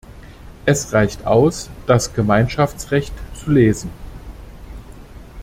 [0.65, 3.91] Es reicht aus, das Gemeinschaftsrecht zu lesen.